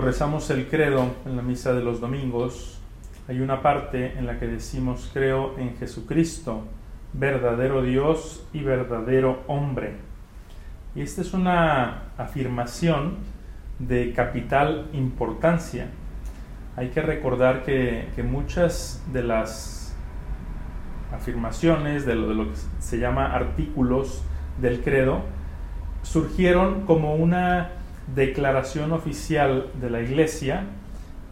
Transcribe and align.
cuando 0.00 0.12
rezamos 0.12 0.48
el 0.48 0.66
credo 0.66 1.14
en 1.26 1.36
la 1.36 1.42
misa 1.42 1.74
de 1.74 1.82
los 1.82 2.00
domingos, 2.00 2.80
hay 3.28 3.40
una 3.40 3.60
parte 3.60 4.18
en 4.18 4.26
la 4.26 4.38
que 4.38 4.46
decimos 4.46 5.10
creo 5.12 5.58
en 5.58 5.76
Jesucristo, 5.76 6.62
verdadero 7.12 7.82
Dios 7.82 8.46
y 8.54 8.62
verdadero 8.62 9.42
hombre. 9.46 9.96
Y 10.94 11.02
esta 11.02 11.20
es 11.20 11.34
una 11.34 12.04
afirmación 12.16 13.16
de 13.78 14.14
capital 14.14 14.88
importancia. 14.94 15.88
Hay 16.76 16.88
que 16.88 17.02
recordar 17.02 17.62
que, 17.62 18.08
muchas 18.26 19.04
de 19.12 19.22
las 19.22 19.94
afirmaciones, 21.12 22.06
de 22.06 22.14
lo, 22.14 22.28
de 22.28 22.34
lo 22.36 22.48
que 22.48 22.56
se 22.78 22.98
llama 22.98 23.34
artículos 23.34 24.22
del 24.62 24.80
credo, 24.80 25.24
surgieron 26.02 26.86
como 26.86 27.16
una 27.16 27.79
declaración 28.14 28.92
oficial 28.92 29.70
de 29.80 29.90
la 29.90 30.00
Iglesia 30.00 30.64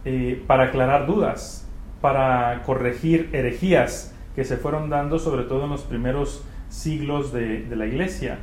eh, 0.05 0.41
para 0.47 0.65
aclarar 0.65 1.05
dudas, 1.07 1.67
para 2.01 2.63
corregir 2.65 3.29
herejías 3.33 4.15
que 4.35 4.43
se 4.45 4.57
fueron 4.57 4.89
dando 4.89 5.19
sobre 5.19 5.43
todo 5.43 5.65
en 5.65 5.71
los 5.71 5.81
primeros 5.83 6.45
siglos 6.69 7.33
de, 7.33 7.65
la 7.75 7.85
Iglesia. 7.85 8.39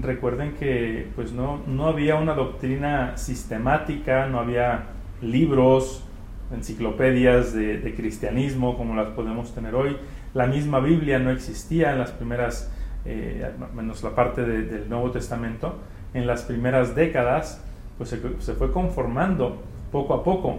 Recuerden 0.00 0.54
que 0.54 1.08
pues 1.14 1.32
no, 1.32 1.60
no 1.66 1.86
había 1.86 2.16
una 2.16 2.34
doctrina 2.34 3.16
sistemática, 3.16 4.26
no 4.26 4.40
había 4.40 4.86
libros, 5.20 6.04
enciclopedias 6.52 7.54
de, 7.54 7.94
cristianismo 7.96 8.76
como 8.76 8.96
las 8.96 9.08
podemos 9.08 9.54
tener 9.54 9.74
hoy. 9.74 9.96
La 10.34 10.46
misma 10.46 10.80
Biblia 10.80 11.18
no 11.18 11.30
existía 11.30 11.92
en 11.92 11.98
las 11.98 12.10
primeras, 12.10 12.72
eh, 13.04 13.52
menos 13.74 14.02
la 14.02 14.14
parte 14.14 14.42
del 14.42 14.88
Nuevo 14.88 15.10
Testamento 15.10 15.78
en 16.14 16.26
las 16.26 16.42
primeras 16.42 16.94
décadas, 16.94 17.64
pues 17.98 18.10
se, 18.10 18.54
fue 18.54 18.72
conformando 18.72 19.62
poco 19.90 20.14
a 20.14 20.24
poco. 20.24 20.58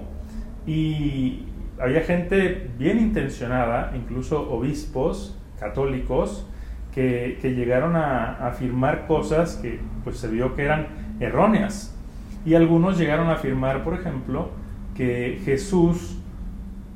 Y 0.65 1.43
había 1.79 2.01
gente 2.01 2.69
bien 2.77 2.99
intencionada, 2.99 3.93
incluso 3.95 4.49
obispos 4.51 5.37
católicos, 5.59 6.47
que, 6.93 7.37
llegaron 7.41 7.95
a, 7.95 8.47
afirmar 8.47 9.07
cosas 9.07 9.55
que 9.55 9.79
pues 10.03 10.17
se 10.17 10.27
vio 10.27 10.55
que 10.55 10.63
eran 10.63 10.87
erróneas. 11.19 11.97
Y 12.45 12.55
algunos 12.55 12.97
llegaron 12.97 13.27
a 13.29 13.33
afirmar, 13.33 13.83
por 13.83 13.93
ejemplo, 13.95 14.51
que 14.95 15.41
Jesús 15.43 16.17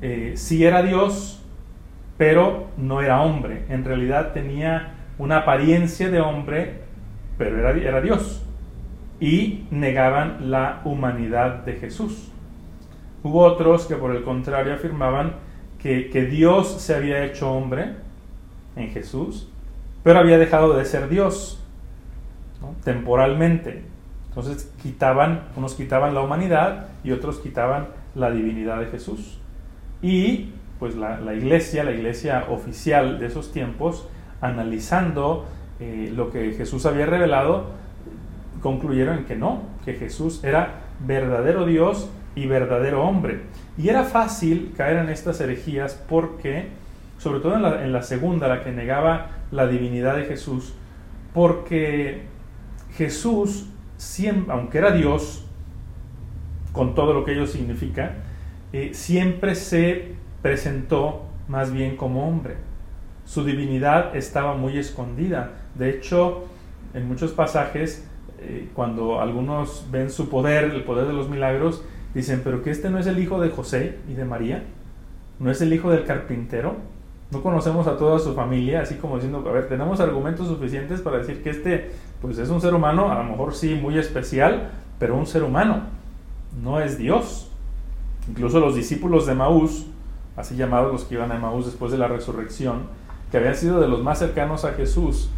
eh, 0.00 0.34
sí 0.36 0.64
era 0.64 0.82
Dios, 0.82 1.44
pero 2.16 2.68
no 2.76 3.00
era 3.00 3.22
hombre. 3.22 3.64
En 3.70 3.84
realidad 3.84 4.32
tenía 4.32 4.94
una 5.18 5.38
apariencia 5.38 6.10
de 6.10 6.20
hombre, 6.20 6.82
pero 7.38 7.58
era, 7.58 7.70
era 7.70 8.00
Dios 8.00 8.47
y 9.20 9.66
negaban 9.70 10.50
la 10.50 10.80
humanidad 10.84 11.64
de 11.64 11.74
Jesús. 11.74 12.30
Hubo 13.22 13.42
otros 13.42 13.86
que 13.86 13.96
por 13.96 14.14
el 14.14 14.22
contrario 14.22 14.74
afirmaban 14.74 15.34
que, 15.78 16.28
Dios 16.30 16.80
se 16.80 16.94
había 16.94 17.24
hecho 17.24 17.50
hombre 17.52 17.94
en 18.76 18.90
Jesús, 18.90 19.48
pero 20.02 20.18
había 20.18 20.38
dejado 20.38 20.76
de 20.76 20.84
ser 20.84 21.08
Dios 21.08 21.62
temporalmente. 22.84 23.82
Entonces 24.28 24.72
quitaban, 24.82 25.44
unos 25.56 25.74
quitaban 25.74 26.14
la 26.14 26.20
humanidad 26.20 26.88
y 27.02 27.12
otros 27.12 27.38
quitaban 27.38 27.88
la 28.14 28.30
divinidad 28.30 28.80
de 28.80 28.86
Jesús. 28.86 29.38
Y 30.02 30.50
pues 30.78 30.94
la, 30.94 31.34
iglesia, 31.34 31.82
la 31.82 31.92
iglesia 31.92 32.46
oficial 32.48 33.18
de 33.18 33.26
esos 33.26 33.52
tiempos, 33.52 34.08
analizando 34.40 35.46
eh, 35.80 36.12
lo 36.14 36.30
que 36.30 36.52
Jesús 36.52 36.86
había 36.86 37.06
revelado, 37.06 37.66
concluyeron 38.60 39.24
que 39.24 39.36
no, 39.36 39.62
que 39.84 39.94
Jesús 39.94 40.42
era 40.44 40.80
verdadero 41.06 41.64
Dios 41.66 42.10
y 42.34 42.46
verdadero 42.46 43.04
hombre. 43.04 43.42
Y 43.76 43.88
era 43.88 44.04
fácil 44.04 44.72
caer 44.76 44.98
en 44.98 45.08
estas 45.08 45.40
herejías 45.40 45.94
porque, 46.08 46.68
sobre 47.18 47.40
todo 47.40 47.56
en 47.56 47.92
la, 47.92 48.02
segunda, 48.02 48.48
la 48.48 48.62
que 48.62 48.72
negaba 48.72 49.30
la 49.50 49.66
divinidad 49.66 50.16
de 50.16 50.24
Jesús, 50.24 50.74
porque 51.34 52.22
Jesús, 52.96 53.68
siempre, 53.96 54.52
aunque 54.52 54.78
era 54.78 54.92
Dios, 54.92 55.44
con 56.72 56.94
todo 56.94 57.12
lo 57.12 57.24
que 57.24 57.32
ello 57.32 57.46
significa, 57.46 58.16
eh, 58.72 58.90
siempre 58.92 59.54
se 59.54 60.14
presentó 60.42 61.26
más 61.48 61.72
bien 61.72 61.96
como 61.96 62.28
hombre. 62.28 62.56
Su 63.24 63.44
divinidad 63.44 64.16
estaba 64.16 64.54
muy 64.54 64.78
escondida. 64.78 65.52
De 65.74 65.90
hecho, 65.90 66.46
en 66.94 67.06
muchos 67.06 67.32
pasajes 67.32 68.07
eh, 68.40 68.68
cuando 68.74 69.20
algunos 69.20 69.86
ven 69.90 70.10
su 70.10 70.28
poder, 70.28 70.64
el 70.64 70.84
poder 70.84 71.06
de 71.06 71.12
los 71.12 71.28
milagros, 71.28 71.82
dicen, 72.14 72.40
pero 72.44 72.62
que 72.62 72.70
este 72.70 72.90
no 72.90 72.98
es 72.98 73.06
el 73.06 73.18
hijo 73.18 73.40
de 73.40 73.50
José 73.50 73.98
y 74.08 74.14
de 74.14 74.24
María, 74.24 74.64
no 75.38 75.50
es 75.50 75.60
el 75.60 75.72
hijo 75.72 75.90
del 75.90 76.04
carpintero, 76.04 76.76
no 77.30 77.42
conocemos 77.42 77.86
a 77.86 77.96
toda 77.96 78.18
su 78.18 78.34
familia, 78.34 78.80
así 78.80 78.94
como 78.94 79.16
diciendo, 79.16 79.44
a 79.46 79.52
ver, 79.52 79.68
tenemos 79.68 80.00
argumentos 80.00 80.48
suficientes 80.48 81.00
para 81.00 81.18
decir 81.18 81.42
que 81.42 81.50
este, 81.50 81.90
pues 82.22 82.38
es 82.38 82.48
un 82.48 82.60
ser 82.60 82.74
humano, 82.74 83.12
a 83.12 83.22
lo 83.22 83.24
mejor 83.24 83.54
sí 83.54 83.74
muy 83.74 83.98
especial, 83.98 84.70
pero 84.98 85.16
un 85.16 85.26
ser 85.26 85.42
humano, 85.42 85.82
no 86.62 86.80
es 86.80 86.96
Dios. 86.96 87.50
Incluso 88.28 88.60
los 88.60 88.74
discípulos 88.74 89.26
de 89.26 89.34
Maús, 89.34 89.86
así 90.36 90.56
llamados 90.56 90.92
los 90.92 91.04
que 91.04 91.14
iban 91.14 91.30
a 91.32 91.38
Maús 91.38 91.66
después 91.66 91.92
de 91.92 91.98
la 91.98 92.08
resurrección, 92.08 92.82
que 93.30 93.36
habían 93.36 93.54
sido 93.54 93.80
de 93.80 93.88
los 93.88 94.02
más 94.02 94.18
cercanos 94.18 94.64
a 94.64 94.72
Jesús, 94.72 95.30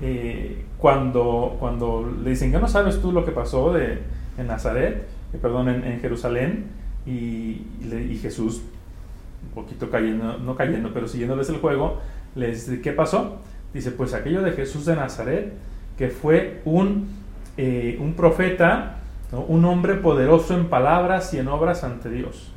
eh, 0.00 0.64
cuando, 0.78 1.56
cuando 1.58 2.12
le 2.22 2.30
dicen, 2.30 2.52
¿qué 2.52 2.58
no 2.58 2.68
sabes 2.68 3.00
tú 3.00 3.12
lo 3.12 3.24
que 3.24 3.32
pasó 3.32 3.72
de, 3.72 4.00
en 4.36 4.46
Nazaret, 4.46 5.06
eh, 5.32 5.38
perdón, 5.40 5.68
en, 5.68 6.00
Jerusalén? 6.00 6.66
Y, 7.06 7.66
y, 7.82 8.18
Jesús, 8.20 8.62
un 9.42 9.54
poquito 9.54 9.90
cayendo, 9.90 10.38
no 10.38 10.56
cayendo, 10.56 10.90
pero 10.92 11.06
siguiéndoles 11.06 11.48
el 11.50 11.58
juego, 11.58 12.00
les 12.34 12.66
dice, 12.66 12.80
¿qué 12.80 12.92
pasó? 12.92 13.40
Dice, 13.72 13.90
pues 13.90 14.14
aquello 14.14 14.42
de 14.42 14.52
Jesús 14.52 14.86
de 14.86 14.96
Nazaret, 14.96 15.52
que 15.98 16.08
fue 16.08 16.62
un, 16.64 17.08
eh, 17.56 17.98
un 18.00 18.14
profeta, 18.14 18.96
un 19.32 19.64
hombre 19.64 19.94
poderoso 19.94 20.54
en 20.54 20.68
palabras 20.68 21.34
y 21.34 21.38
en 21.38 21.48
obras 21.48 21.84
ante 21.84 22.08
Dios. 22.08 22.52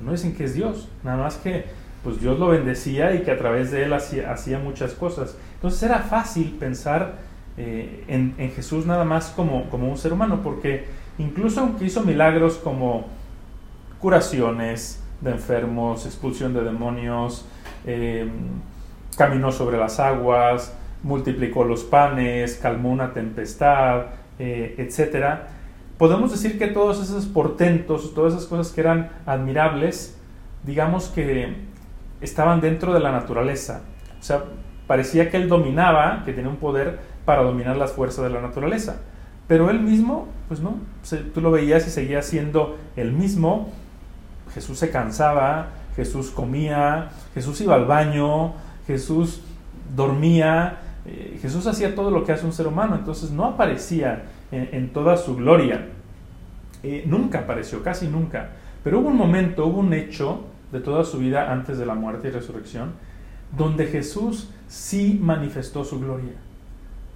No 0.00 0.12
dicen 0.12 0.34
que 0.34 0.44
es 0.44 0.54
Dios, 0.54 0.88
nada 1.04 1.18
más 1.18 1.36
que 1.36 1.66
pues 2.02 2.20
Dios 2.20 2.38
lo 2.38 2.48
bendecía 2.48 3.14
y 3.14 3.22
que 3.22 3.30
a 3.30 3.38
través 3.38 3.70
de 3.70 3.84
él 3.84 3.92
hacía, 3.92 4.58
muchas 4.58 4.92
cosas. 4.92 5.36
Entonces 5.54 5.82
era 5.82 5.98
fácil 6.00 6.56
pensar 6.58 7.18
eh, 7.56 8.04
en, 8.08 8.34
Jesús 8.52 8.86
nada 8.86 9.04
más 9.04 9.30
como, 9.30 9.68
como 9.68 9.90
un 9.90 9.98
ser 9.98 10.12
humano, 10.12 10.40
porque 10.42 10.86
incluso 11.18 11.60
aunque 11.60 11.84
hizo 11.84 12.02
milagros 12.02 12.56
como 12.56 13.06
curaciones 14.00 15.02
de 15.20 15.32
enfermos, 15.32 16.06
expulsión 16.06 16.54
de 16.54 16.62
demonios, 16.62 17.44
eh, 17.86 18.28
caminó 19.16 19.52
sobre 19.52 19.76
las 19.76 20.00
aguas, 20.00 20.74
multiplicó 21.02 21.64
los 21.64 21.84
panes, 21.84 22.56
calmó 22.56 22.90
una 22.90 23.12
tempestad, 23.12 24.06
eh, 24.38 24.74
etc. 24.78 25.40
Podemos 25.98 26.30
decir 26.30 26.58
que 26.58 26.68
todos 26.68 27.02
esos 27.02 27.26
portentos, 27.26 28.14
todas 28.14 28.34
esas 28.34 28.46
cosas 28.46 28.72
que 28.72 28.80
eran 28.80 29.10
admirables, 29.26 30.18
digamos 30.64 31.08
que 31.08 31.56
estaban 32.20 32.60
dentro 32.60 32.92
de 32.92 33.00
la 33.00 33.12
naturaleza. 33.12 33.82
O 34.18 34.22
sea, 34.22 34.44
parecía 34.86 35.30
que 35.30 35.36
él 35.36 35.48
dominaba, 35.48 36.22
que 36.24 36.32
tenía 36.32 36.50
un 36.50 36.56
poder 36.56 36.98
para 37.24 37.42
dominar 37.42 37.76
las 37.76 37.92
fuerzas 37.92 38.24
de 38.24 38.30
la 38.30 38.40
naturaleza. 38.40 39.00
Pero 39.46 39.70
él 39.70 39.80
mismo, 39.80 40.28
pues 40.48 40.60
no, 40.60 40.78
tú 41.34 41.40
lo 41.40 41.50
veías 41.50 41.86
y 41.86 41.90
seguía 41.90 42.22
siendo 42.22 42.76
el 42.96 43.12
mismo. 43.12 43.70
Jesús 44.54 44.78
se 44.78 44.90
cansaba, 44.90 45.68
Jesús 45.96 46.30
comía, 46.30 47.10
Jesús 47.34 47.60
iba 47.60 47.74
al 47.74 47.84
baño, 47.84 48.54
Jesús 48.86 49.42
dormía, 49.94 50.78
eh, 51.06 51.38
Jesús 51.40 51.66
hacía 51.66 51.94
todo 51.94 52.10
lo 52.10 52.24
que 52.24 52.32
hace 52.32 52.46
un 52.46 52.52
ser 52.52 52.66
humano, 52.66 52.96
entonces 52.96 53.30
no 53.30 53.44
aparecía 53.44 54.24
en, 54.52 54.92
toda 54.92 55.16
su 55.16 55.36
gloria. 55.36 55.86
Eh, 56.82 57.04
nunca 57.06 57.40
apareció, 57.40 57.82
casi 57.82 58.08
nunca. 58.08 58.50
Pero 58.82 59.00
hubo 59.00 59.08
un 59.08 59.16
momento, 59.16 59.66
hubo 59.66 59.80
un 59.80 59.92
hecho 59.92 60.44
de 60.72 60.80
toda 60.80 61.04
su 61.04 61.18
vida 61.18 61.52
antes 61.52 61.78
de 61.78 61.86
la 61.86 61.94
muerte 61.94 62.28
y 62.28 62.30
resurrección, 62.30 62.92
donde 63.56 63.86
Jesús 63.86 64.50
sí 64.68 65.18
manifestó 65.20 65.84
su 65.84 66.00
gloria, 66.00 66.34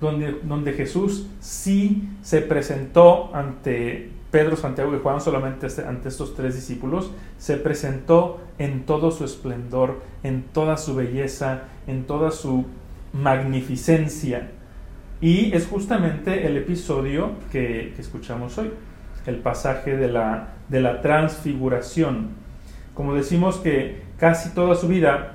donde, 0.01 0.41
donde 0.43 0.73
Jesús 0.73 1.27
sí 1.41 2.09
se 2.23 2.41
presentó 2.41 3.35
ante 3.35 4.11
Pedro, 4.35 4.57
Santiago 4.57 4.93
y 4.97 4.99
Juan, 4.99 5.21
solamente 5.21 5.69
este, 5.69 5.85
ante 5.85 6.09
estos 6.09 6.35
tres 6.35 6.57
discípulos, 6.57 7.13
se 7.39 7.57
presentó 7.57 8.41
en 8.59 8.85
todo 8.85 9.13
su 9.13 9.25
esplendor, 9.25 10.03
en 10.25 10.43
toda 10.43 10.77
su 10.77 10.97
belleza, 10.97 11.63
en 11.87 12.05
toda 12.05 12.33
su 12.33 12.65
magnificencia. 13.13 14.51
Y 15.21 15.55
es 15.55 15.69
justamente 15.69 16.49
el 16.49 16.57
episodio 16.57 17.31
que, 17.53 17.95
escuchamos 17.97 18.59
hoy, 18.59 18.73
el 19.27 19.37
pasaje 19.37 19.97
de 19.97 20.09
la, 20.09 20.49
de 20.69 20.81
la 20.81 21.01
transfiguración 21.01 22.31
como 22.95 23.15
decimos 23.15 23.57
que 23.57 24.03
casi 24.19 24.55
toda 24.55 24.75
su 24.75 24.89
vida, 24.89 25.33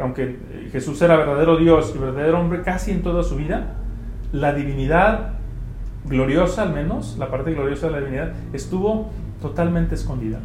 aunque, 0.00 0.38
Jesús 0.72 1.00
era 1.02 1.16
verdadero 1.16 1.56
Dios 1.56 1.92
y 1.94 1.98
verdadero 1.98 2.40
hombre, 2.40 2.62
casi 2.62 2.90
en 2.90 3.02
toda 3.02 3.22
su 3.22 3.36
vida, 3.36 3.76
la 4.32 4.52
divinidad 4.52 5.34
gloriosa 6.04 6.62
al 6.62 6.72
menos, 6.72 7.16
la 7.18 7.30
parte 7.30 7.52
gloriosa 7.52 7.86
de 7.86 7.92
la 7.92 7.98
divinidad, 7.98 8.32
estuvo 8.52 9.10
totalmente 9.40 9.94
escondida. 9.94 10.40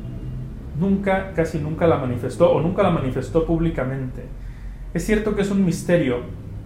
Nunca, 0.79 1.31
casi 1.33 1.59
nunca 1.59 1.87
la 1.87 1.97
manifestó 1.97 2.51
o 2.51 2.61
nunca 2.61 2.83
la 2.83 2.91
manifestó 2.91 3.45
públicamente. 3.45 4.25
Es 4.93 5.05
cierto 5.05 5.35
que 5.35 5.41
es 5.41 5.51
un 5.51 5.65
misterio 5.65 6.19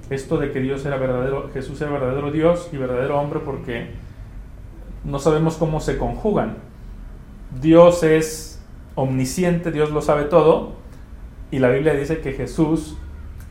esto 0.09 0.38
de 0.38 0.51
que 0.51 0.59
Dios 0.59 0.85
era 0.85 0.97
verdadero, 0.97 1.50
Jesús 1.53 1.80
era 1.81 1.92
verdadero 1.92 2.31
Dios 2.31 2.69
y 2.74 2.77
verdadero 2.77 3.19
hombre 3.19 3.39
porque 3.39 3.92
no 5.06 5.19
sabemos 5.19 5.57
cómo 5.57 5.80
se 5.80 5.97
conjugan. 5.97 6.57
Dios 7.62 8.03
es 8.03 8.49
omnisciente, 9.00 9.72
Dios 9.72 9.92
lo 9.92 10.01
sabe 10.01 10.25
todo 10.25 10.74
y 11.51 11.60
la 11.60 11.69
Biblia 11.69 11.94
dice 11.94 12.19
que 12.19 12.34
Jesús 12.34 12.98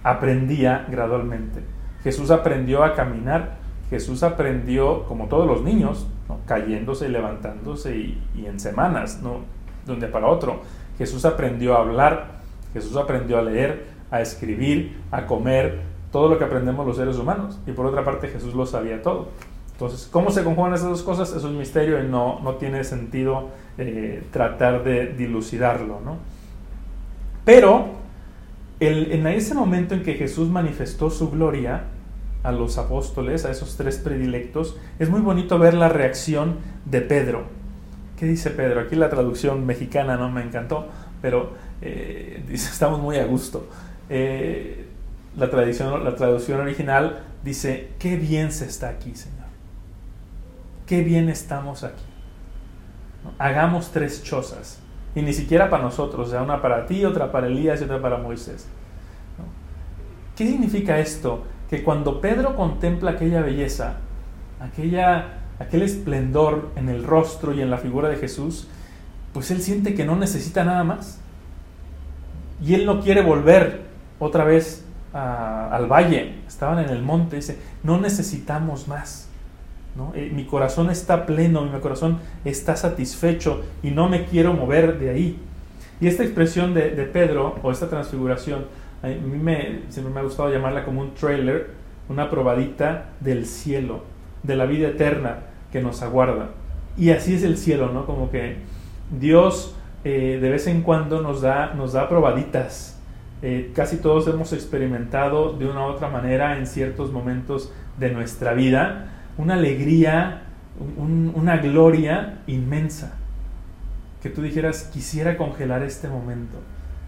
aprendía 0.05 0.87
gradualmente. 0.91 1.63
Jesús 2.03 2.31
aprendió 2.31 2.85
a 2.85 2.95
caminar, 2.95 3.57
Jesús 3.91 4.23
aprendió, 4.23 5.05
como 5.05 5.27
todos 5.27 5.47
los 5.47 5.63
niños, 5.63 6.07
cayéndose 6.47 7.07
y 7.07 7.11
levantándose 7.11 7.97
y, 7.97 8.23
y, 8.37 8.47
en 8.47 8.61
semanas, 8.61 9.21
¿no? 9.23 9.41
de 9.87 9.93
un 9.95 10.01
día 10.01 10.13
para 10.13 10.27
otro. 10.27 10.61
Jesús 10.99 11.25
aprendió 11.25 11.77
a 11.77 11.81
hablar, 11.81 12.41
Jesús 12.75 12.97
aprendió 12.97 13.39
a 13.39 13.43
leer, 13.43 13.87
a 14.11 14.21
escribir, 14.21 15.01
a 15.11 15.25
comer, 15.27 15.81
todo 16.13 16.29
lo 16.29 16.39
que 16.39 16.45
aprendemos 16.45 16.87
los 16.87 16.97
seres 16.97 17.17
humanos. 17.17 17.59
Y 17.67 17.73
por 17.73 17.87
otra 17.87 18.05
parte 18.05 18.29
Jesús 18.29 18.55
lo 18.55 18.67
sabía 18.67 19.03
todo. 19.03 19.29
Entonces, 19.79 20.09
¿cómo 20.11 20.33
se 20.33 20.43
conjugan 20.43 20.75
esas 20.75 20.89
dos 20.89 21.03
cosas? 21.03 21.33
Es 21.37 21.45
un 21.45 21.57
misterio 21.57 22.03
y 22.03 22.09
no, 22.09 22.41
no 22.41 22.57
tiene 22.57 22.83
sentido 22.83 23.51
eh, 23.79 24.25
tratar 24.33 24.83
de 24.83 25.07
dilucidarlo. 25.07 26.01
¿no? 26.05 26.17
Pero 27.45 27.87
en 28.81 29.27
ese 29.29 29.55
momento 29.55 29.95
en 29.95 30.03
que 30.03 30.15
Jesús 30.15 30.49
manifestó 30.49 31.11
su 31.11 31.31
gloria 31.31 31.85
a 32.43 32.51
los 32.51 32.77
apóstoles, 32.77 33.45
a 33.45 33.53
esos 33.53 33.77
tres 33.77 33.99
predilectos, 33.99 34.77
es 34.99 35.11
muy 35.11 35.21
bonito 35.21 35.61
ver 35.61 35.75
la 35.75 35.89
reacción 35.89 36.57
de 36.85 37.01
Pedro. 37.01 37.45
¿Qué 38.19 38.27
dice 38.27 38.51
Pedro? 38.51 38.81
Aquí 38.81 38.97
la 38.97 39.09
traducción 39.11 39.65
mexicana 39.65 40.17
no 40.17 40.29
me 40.29 40.43
encantó, 40.43 40.89
pero 41.23 41.53
eh, 41.83 42.43
dice, 42.49 42.69
estamos 42.73 43.01
muy 43.01 43.17
a 43.17 43.27
gusto. 43.27 43.69
Eh, 44.11 44.87
la, 45.37 45.49
tradición, 45.51 46.05
la 46.05 46.17
traducción 46.17 46.61
original 46.61 47.23
dice, 47.45 47.91
qué 48.01 48.17
bien 48.17 48.51
se 48.51 48.67
está 48.67 48.89
aquí, 48.89 49.15
Señor. 49.15 49.38
Qué 50.89 51.03
bien 51.03 51.29
estamos 51.29 51.85
aquí. 51.85 52.03
Hagamos 53.39 53.91
tres 53.93 54.25
chozas. 54.25 54.81
Y 55.15 55.21
ni 55.21 55.35
siquiera 55.35 55.69
para 55.69 55.83
nosotros, 55.83 56.33
o 56.33 56.43
una 56.43 56.63
para 56.63 56.87
ti, 56.87 57.05
otra 57.05 57.31
para 57.31 57.47
Elías 57.47 57.81
y 57.81 57.85
otra 57.85 58.01
para 58.01 58.17
Moisés. 58.17 58.67
¿Qué 60.35 60.47
significa 60.47 60.99
esto? 60.99 61.45
Que 61.69 61.83
cuando 61.83 62.23
Pedro 62.23 62.57
contempla 62.57 63.13
aquella 63.13 63.43
belleza, 63.43 63.97
aquella, 64.61 65.41
aquel 65.59 65.83
esplendor 65.83 66.71
en 66.77 66.89
el 66.89 67.05
rostro 67.05 67.53
y 67.53 67.61
en 67.61 67.71
la 67.71 67.77
figura 67.77 68.09
de 68.09 68.17
Jesús, 68.17 68.69
pues 69.35 69.51
él 69.51 69.61
siente 69.61 69.95
que 69.95 70.07
no 70.07 70.17
necesita 70.17 70.65
nada 70.65 70.85
más. 70.85 71.21
Y 72.65 72.75
él 72.75 72.87
no 72.87 73.03
quiere 73.03 73.21
volver 73.21 73.83
otra 74.19 74.45
vez 74.45 74.85
al 75.13 75.87
valle, 75.87 76.37
estaban 76.47 76.79
en 76.79 76.89
el 76.89 77.03
monte, 77.03 77.37
dice, 77.37 77.59
no 77.83 78.01
necesitamos 78.01 78.89
más. 78.89 79.28
Eh, 80.15 80.31
mi 80.33 80.45
corazón 80.45 80.91
está 80.91 81.27
pleno, 81.27 81.65
mi 81.65 81.79
corazón 81.81 82.19
está 82.45 82.77
satisfecho 82.77 83.63
y 83.83 83.91
no 83.91 84.09
me 84.09 84.25
quiero 84.25 84.53
mover 84.55 84.99
de 84.99 85.11
ahí. 85.11 85.39
Y 86.01 86.07
esta 86.07 86.23
expresión 86.23 86.75
de, 86.75 86.91
Pedro, 87.13 87.57
o 87.63 87.73
esta 87.73 87.89
transfiguración, 87.89 88.67
a 89.03 89.09
mí 89.09 89.39
me, 89.39 89.81
siempre 89.89 90.15
me 90.15 90.21
ha 90.21 90.23
gustado 90.23 90.51
llamarla 90.51 90.85
como 90.85 91.01
un 91.01 91.15
trailer, 91.15 91.71
una 92.09 92.31
probadita 92.31 93.11
del 93.21 93.47
cielo, 93.47 94.05
de 94.45 94.55
la 94.55 94.67
vida 94.67 94.89
eterna 94.89 95.41
que 95.73 95.83
nos 95.83 96.03
aguarda. 96.03 96.51
Y 96.97 97.11
así 97.11 97.35
es 97.35 97.43
el 97.43 97.57
cielo, 97.57 97.91
¿no? 97.93 98.07
Como 98.07 98.31
que 98.31 98.57
Dios 99.19 99.75
eh, 100.05 100.39
de 100.41 100.51
vez 100.51 100.69
en 100.69 100.83
cuando 100.83 101.21
nos 101.21 101.41
da, 101.41 101.75
nos 101.75 101.93
da 101.93 102.09
probaditas 102.09 102.99
eh, 103.41 103.71
casi 103.73 103.99
todos 103.99 104.27
hemos 104.27 104.53
experimentado 104.53 105.53
de 105.53 105.67
una 105.67 105.87
u 105.87 105.91
otra 105.91 106.09
manera 106.09 106.59
en 106.59 106.67
ciertos 106.67 107.13
momentos 107.13 107.73
de 107.97 108.11
nuestra 108.11 108.53
vida 108.53 109.18
una 109.39 109.55
alegría, 109.55 110.43
una 110.97 111.57
gloria 111.57 112.41
inmensa. 112.47 113.15
Que 114.23 114.29
tú 114.29 114.43
dijeras, 114.43 114.91
quisiera 114.93 115.37
congelar 115.37 115.83
este 115.83 116.09
momento, 116.09 116.59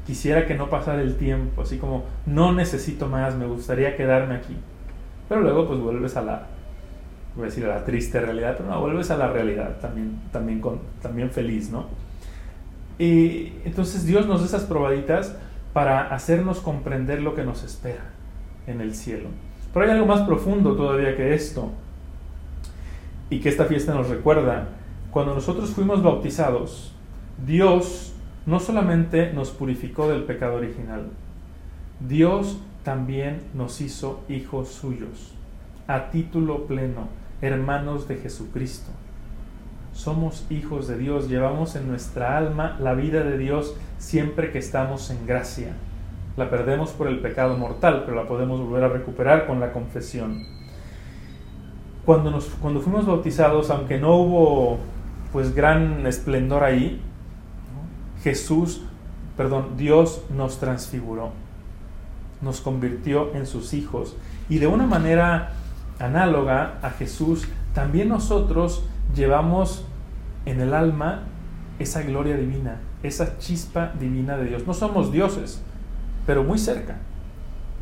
quisiera 0.07 0.47
que 0.47 0.55
no 0.55 0.71
pasara 0.71 1.03
el 1.03 1.17
tiempo, 1.17 1.63
así 1.63 1.77
como, 1.77 2.05
no 2.25 2.53
necesito 2.53 3.09
más, 3.09 3.35
me 3.35 3.47
gustaría 3.47 3.97
quedarme 3.97 4.37
aquí. 4.37 4.57
Pero 5.29 5.43
luego 5.43 5.67
pues 5.67 5.81
vuelves 5.81 6.17
a 6.17 6.23
la, 6.23 6.47
voy 7.35 7.45
a 7.45 7.47
decir 7.47 7.65
a 7.65 7.69
la 7.69 7.85
triste 7.85 8.21
realidad, 8.21 8.55
pero 8.57 8.71
no, 8.71 8.81
vuelves 8.81 9.11
a 9.11 9.17
la 9.17 9.29
realidad 9.29 9.79
también, 9.81 10.21
también, 10.33 10.61
con, 10.61 10.79
también 11.03 11.31
feliz, 11.31 11.71
¿no? 11.71 11.87
Y 12.99 13.55
entonces 13.65 14.07
Dios 14.07 14.27
nos 14.27 14.41
da 14.41 14.47
esas 14.47 14.65
probaditas 14.65 15.37
para 15.73 16.09
hacernos 16.15 16.61
comprender 16.61 17.23
lo 17.23 17.35
que 17.35 17.45
nos 17.45 17.65
espera 17.65 18.05
en 18.67 18.81
el 18.81 18.95
cielo. 18.95 19.29
Pero 19.73 19.85
hay 19.85 19.93
algo 19.93 20.07
más 20.07 20.23
profundo 20.23 20.77
todavía 20.77 21.17
que 21.17 21.35
esto, 21.35 21.73
y 23.31 23.41
que 23.41 23.49
esta 23.49 23.65
fiesta 23.65 23.95
nos 23.95 24.09
recuerda. 24.09 24.69
Cuando 25.11 25.35
nosotros 25.35 25.71
fuimos 25.71 26.03
bautizados, 26.03 26.93
Dios 27.47 28.13
no 28.45 28.61
solamente 28.61 29.33
nos 29.33 29.51
purificó 29.51 30.09
del 30.09 30.25
pecado 30.25 30.57
original, 30.57 31.09
Dios 32.01 32.61
también 32.83 33.43
nos 33.55 33.81
hizo 33.81 34.25
hijos 34.29 34.69
suyos, 34.69 35.35
a 35.87 36.11
título 36.11 36.67
pleno, 36.67 37.09
hermanos 37.41 38.09
de 38.09 38.17
Jesucristo. 38.17 38.91
Somos 39.93 40.47
hijos 40.51 40.89
de 40.89 40.97
Dios, 40.97 41.29
llevamos 41.29 41.77
en 41.77 41.89
nuestra 41.89 42.39
alma 42.39 42.77
la 42.81 42.95
vida 42.95 43.23
de 43.23 43.37
Dios 43.37 43.75
siempre 43.99 44.51
que 44.51 44.59
estamos 44.59 45.11
en 45.11 45.27
gracia. 45.27 45.75
La 46.37 46.49
perdemos 46.49 46.91
por 46.91 47.09
el 47.09 47.19
pecado 47.19 47.57
mortal, 47.57 48.05
pero 48.07 48.17
la 48.17 48.29
podemos 48.29 48.61
volver 48.61 48.85
a 48.85 48.89
recuperar 48.89 49.47
con 49.47 49.61
la 49.61 49.73
confesión. 49.73 50.60
Cuando, 52.11 52.33
nos, 52.33 52.47
cuando 52.61 52.81
fuimos 52.81 53.07
bautizados, 53.07 53.71
aunque 53.71 54.01
no 54.01 54.17
hubo 54.17 54.81
pues 55.33 55.55
gran 55.55 56.09
esplendor 56.09 56.65
ahí, 56.65 57.01
Jesús, 58.25 58.83
perdón, 59.37 59.77
Dios 59.77 60.25
nos 60.29 60.59
transfiguró, 60.59 61.31
nos 62.41 62.61
convirtió 62.63 63.33
en 63.37 63.47
sus 63.47 63.75
hijos 63.75 64.17
y 64.49 64.59
de 64.59 64.67
una 64.67 64.87
manera 64.87 65.53
análoga 66.01 66.81
a 66.83 66.91
Jesús, 66.91 67.47
también 67.75 68.09
nosotros 68.09 68.85
llevamos 69.15 69.85
en 70.47 70.61
el 70.61 70.75
alma 70.75 71.23
esa 71.79 72.03
gloria 72.03 72.37
divina, 72.37 72.81
esa 73.05 73.39
chispa 73.39 73.93
divina 74.01 74.37
de 74.37 74.47
Dios. 74.47 74.67
No 74.67 74.75
somos 74.75 75.13
dioses, 75.13 75.63
pero 76.27 76.43
muy 76.43 76.59
cerca. 76.59 76.97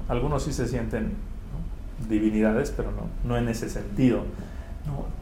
Algunos 0.07 0.43
sí 0.43 0.53
se 0.53 0.69
sienten 0.69 1.15
divinidades, 2.09 2.73
pero 2.77 2.91
no, 2.93 3.09
no 3.25 3.37
en 3.37 3.49
ese 3.49 3.69
sentido. 3.69 4.23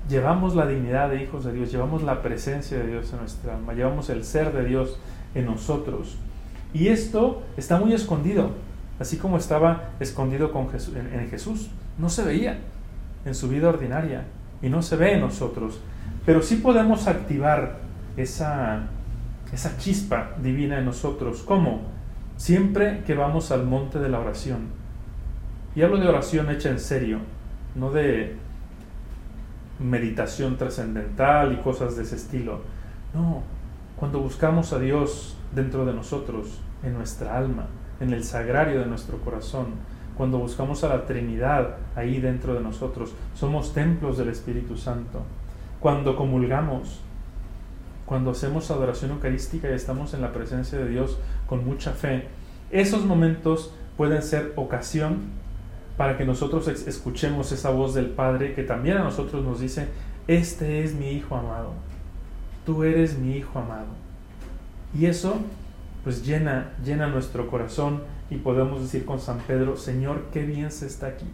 llevamos 0.08 0.54
la 0.54 0.66
dignidad 0.66 1.10
de 1.10 1.22
hijos 1.22 1.44
de 1.44 1.52
Dios, 1.52 1.72
llevamos 1.72 2.02
la 2.02 2.22
presencia 2.22 2.78
de 2.78 2.86
Dios 2.86 3.12
en 3.12 3.20
nuestra 3.20 3.56
alma, 3.56 3.72
llevamos 3.72 4.10
el 4.10 4.24
ser 4.24 4.52
de 4.52 4.64
Dios 4.64 4.98
en 5.34 5.46
nosotros. 5.46 6.16
Y 6.72 6.88
esto 6.88 7.42
está 7.56 7.78
muy 7.78 7.92
escondido, 7.94 8.50
así 8.98 9.16
como 9.16 9.36
estaba 9.38 9.90
escondido 10.00 10.52
con 10.52 10.68
en 10.68 11.28
Jesús. 11.30 11.70
No 11.98 12.10
se 12.10 12.22
veía 12.22 12.58
en 13.24 13.34
su 13.34 13.48
vida 13.48 13.68
ordinaria 13.68 14.24
y 14.62 14.68
no 14.68 14.82
se 14.82 14.96
ve 14.96 15.14
en 15.14 15.20
nosotros. 15.20 15.80
Pero 16.24 16.42
sí 16.42 16.56
podemos 16.56 17.06
activar 17.06 17.78
esa, 18.16 18.88
esa 19.52 19.76
chispa 19.78 20.32
divina 20.42 20.78
en 20.78 20.84
nosotros. 20.84 21.42
¿Cómo? 21.42 21.82
Siempre 22.36 23.02
que 23.04 23.14
vamos 23.14 23.50
al 23.50 23.64
monte 23.64 23.98
de 23.98 24.08
la 24.08 24.20
oración. 24.20 24.68
Y 25.76 25.82
hablo 25.82 25.98
de 25.98 26.08
oración 26.08 26.50
hecha 26.50 26.70
en 26.70 26.80
serio, 26.80 27.18
no 27.74 27.92
de 27.92 28.34
meditación 29.78 30.56
trascendental 30.56 31.52
y 31.52 31.56
cosas 31.58 31.96
de 31.96 32.02
ese 32.04 32.16
estilo. 32.16 32.60
No, 33.12 33.42
cuando 33.96 34.20
buscamos 34.20 34.72
a 34.72 34.78
Dios 34.78 35.36
dentro 35.54 35.84
de 35.84 35.92
nosotros, 35.92 36.60
en 36.82 36.94
nuestra 36.94 37.36
alma, 37.36 37.66
en 38.00 38.14
el 38.14 38.24
sagrario 38.24 38.80
de 38.80 38.86
nuestro 38.86 39.18
corazón, 39.18 39.66
cuando 40.16 40.38
buscamos 40.38 40.82
a 40.82 40.88
la 40.88 41.04
Trinidad 41.04 41.76
ahí 41.94 42.20
dentro 42.20 42.54
de 42.54 42.60
nosotros, 42.60 43.14
somos 43.34 43.74
templos 43.74 44.16
del 44.16 44.30
Espíritu 44.30 44.78
Santo 44.78 45.22
cuando 45.80 46.16
comulgamos, 46.16 47.00
cuando 48.06 48.30
hacemos 48.30 48.70
adoración 48.70 49.10
eucarística 49.10 49.70
y 49.70 49.74
estamos 49.74 50.14
en 50.14 50.22
la 50.22 50.32
presencia 50.32 50.78
de 50.78 50.88
Dios 50.88 51.18
con 51.46 51.66
mucha 51.66 51.92
fe, 51.92 52.28
esos 52.70 53.04
momentos 53.04 53.74
pueden 53.96 54.22
ser 54.22 54.52
ocasión 54.56 55.45
para 55.96 56.18
que 56.18 56.24
nosotros 56.24 56.68
escuchemos 56.68 57.52
esa 57.52 57.70
voz 57.70 57.94
del 57.94 58.10
Padre 58.10 58.54
que 58.54 58.62
también 58.62 58.98
a 58.98 59.04
nosotros 59.04 59.44
nos 59.44 59.60
dice, 59.60 59.88
este 60.28 60.84
es 60.84 60.94
mi 60.94 61.10
Hijo 61.10 61.36
amado, 61.36 61.72
tú 62.64 62.84
eres 62.84 63.18
mi 63.18 63.36
Hijo 63.36 63.58
amado. 63.58 63.86
Y 64.98 65.06
eso 65.06 65.40
pues 66.04 66.24
llena, 66.24 66.72
llena 66.84 67.08
nuestro 67.08 67.48
corazón 67.48 68.02
y 68.30 68.36
podemos 68.36 68.80
decir 68.80 69.04
con 69.04 69.18
San 69.18 69.38
Pedro, 69.38 69.76
Señor, 69.76 70.26
qué 70.32 70.44
bien 70.44 70.70
se 70.70 70.86
está 70.86 71.08
aquí, 71.08 71.26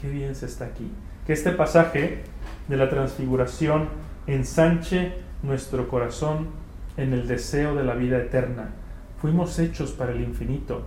qué 0.00 0.08
bien 0.08 0.34
se 0.34 0.46
está 0.46 0.64
aquí. 0.64 0.90
Que 1.26 1.34
este 1.34 1.52
pasaje 1.52 2.24
de 2.68 2.76
la 2.76 2.90
transfiguración 2.90 3.88
ensanche 4.26 5.12
nuestro 5.42 5.88
corazón 5.88 6.48
en 6.96 7.12
el 7.12 7.28
deseo 7.28 7.74
de 7.76 7.84
la 7.84 7.94
vida 7.94 8.18
eterna. 8.18 8.70
Fuimos 9.20 9.58
hechos 9.58 9.92
para 9.92 10.12
el 10.12 10.20
infinito 10.22 10.86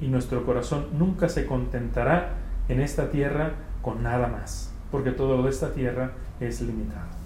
y 0.00 0.08
nuestro 0.08 0.44
corazón 0.44 0.86
nunca 0.98 1.28
se 1.28 1.46
contentará 1.46 2.34
en 2.68 2.80
esta 2.80 3.10
tierra 3.10 3.52
con 3.82 4.02
nada 4.02 4.28
más, 4.28 4.72
porque 4.90 5.12
todo 5.12 5.42
de 5.42 5.50
esta 5.50 5.72
tierra 5.72 6.12
es 6.40 6.60
limitado. 6.60 7.25